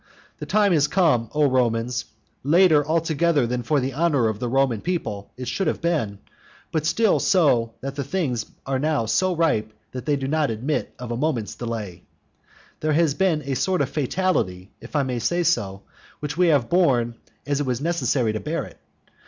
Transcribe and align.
The 0.39 0.47
time 0.47 0.71
has 0.71 0.87
come, 0.87 1.29
O 1.31 1.45
Romans, 1.47 2.05
later 2.43 2.83
altogether 2.83 3.45
than 3.45 3.61
for 3.61 3.79
the 3.79 3.93
honour 3.93 4.29
of 4.29 4.39
the 4.39 4.49
Roman 4.49 4.81
people 4.81 5.29
it 5.37 5.47
should 5.47 5.67
have 5.67 5.79
been, 5.79 6.17
but 6.71 6.87
still 6.87 7.19
so 7.19 7.75
that 7.81 7.93
the 7.93 8.03
things 8.03 8.47
are 8.65 8.79
now 8.79 9.05
so 9.05 9.35
ripe 9.35 9.71
that 9.91 10.07
they 10.07 10.15
do 10.15 10.27
not 10.27 10.49
admit 10.49 10.91
of 10.97 11.11
a 11.11 11.15
moment's 11.17 11.53
delay. 11.53 12.01
There 12.79 12.93
has 12.93 13.13
been 13.13 13.43
a 13.45 13.53
sort 13.53 13.81
of 13.83 13.89
fatality, 13.91 14.71
if 14.81 14.95
I 14.95 15.03
may 15.03 15.19
say 15.19 15.43
so, 15.43 15.83
which 16.19 16.35
we 16.35 16.47
have 16.47 16.67
borne 16.67 17.13
as 17.45 17.59
it 17.59 17.67
was 17.67 17.79
necessary 17.79 18.33
to 18.33 18.39
bear 18.39 18.65
it. 18.65 18.79